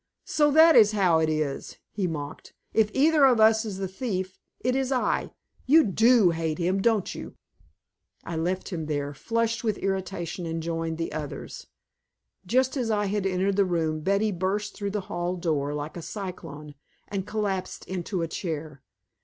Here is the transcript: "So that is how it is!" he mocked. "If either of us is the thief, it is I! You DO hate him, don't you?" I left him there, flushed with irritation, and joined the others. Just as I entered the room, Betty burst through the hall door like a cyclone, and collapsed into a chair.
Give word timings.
"So 0.25 0.49
that 0.49 0.75
is 0.75 0.93
how 0.93 1.19
it 1.19 1.29
is!" 1.29 1.77
he 1.91 2.07
mocked. 2.07 2.55
"If 2.73 2.89
either 2.95 3.23
of 3.27 3.39
us 3.39 3.65
is 3.65 3.77
the 3.77 3.87
thief, 3.87 4.39
it 4.59 4.75
is 4.75 4.91
I! 4.91 5.29
You 5.67 5.83
DO 5.83 6.31
hate 6.31 6.57
him, 6.57 6.81
don't 6.81 7.13
you?" 7.13 7.35
I 8.23 8.35
left 8.35 8.69
him 8.73 8.87
there, 8.87 9.13
flushed 9.13 9.63
with 9.63 9.77
irritation, 9.77 10.47
and 10.47 10.63
joined 10.63 10.97
the 10.97 11.13
others. 11.13 11.67
Just 12.47 12.75
as 12.77 12.89
I 12.89 13.05
entered 13.05 13.57
the 13.57 13.63
room, 13.63 13.99
Betty 13.99 14.31
burst 14.31 14.73
through 14.73 14.89
the 14.89 15.01
hall 15.01 15.35
door 15.35 15.71
like 15.75 15.95
a 15.95 16.01
cyclone, 16.01 16.73
and 17.07 17.27
collapsed 17.27 17.85
into 17.85 18.23
a 18.23 18.27
chair. 18.27 18.81